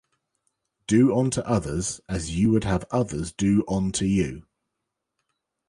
[0.87, 4.47] Do onto others as you would have others do onto you